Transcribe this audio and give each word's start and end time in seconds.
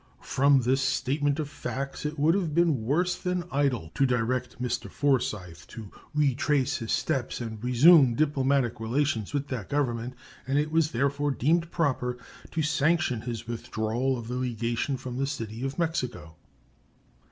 From 0.23 0.61
this 0.61 0.81
statement 0.81 1.37
of 1.39 1.47
facts 1.47 2.07
it 2.07 2.17
would 2.17 2.33
have 2.33 2.55
been 2.55 2.81
worse 2.85 3.15
than 3.15 3.43
idle 3.51 3.91
to 3.93 4.07
direct 4.07 4.59
Mr. 4.59 4.89
Forsyth 4.89 5.67
to 5.67 5.91
retrace 6.15 6.77
his 6.77 6.91
steps 6.91 7.39
and 7.39 7.63
resume 7.63 8.15
diplomatic 8.15 8.79
relations 8.79 9.31
with 9.31 9.49
that 9.49 9.69
Government, 9.69 10.15
and 10.47 10.57
it 10.57 10.71
was 10.71 10.89
therefore 10.89 11.29
deemed 11.29 11.69
proper 11.69 12.17
to 12.49 12.63
sanction 12.63 13.21
his 13.21 13.45
withdrawal 13.47 14.17
of 14.17 14.27
the 14.27 14.33
legation 14.37 14.97
from 14.97 15.17
the 15.17 15.27
City 15.27 15.63
of 15.63 15.77
Mexico. 15.77 16.35